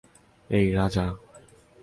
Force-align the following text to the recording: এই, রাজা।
এই, 0.49 0.65
রাজা। 0.73 1.05